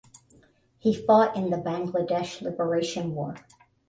He 0.79 0.95
fought 0.95 1.35
in 1.35 1.51
the 1.51 1.57
Bangladesh 1.57 2.41
Liberation 2.41 3.13
war. 3.13 3.35